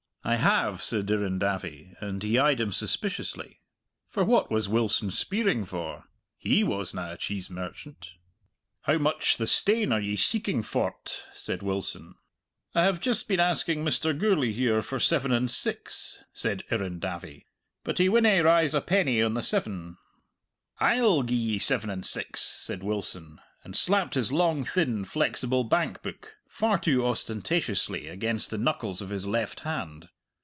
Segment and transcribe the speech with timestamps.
[0.23, 3.59] "I have," said Irrendavie, and he eyed him suspiciously.
[4.07, 6.03] For what was Wilson speiring for?
[6.37, 8.11] He wasna a cheese merchant.
[8.83, 12.13] "How much the stane are ye seeking for't?" said Wilson.
[12.75, 14.15] "I have just been asking Mr.
[14.15, 17.47] Gourlay here for seven and six," said Irrendavie,
[17.83, 19.97] "but he winna rise a penny on the seven!"
[20.79, 26.03] "I'll gi'e ye seven and six," said Wilson, and slapped his long thin flexible bank
[26.03, 30.09] book far too ostentatiously against the knuckles of his left hand.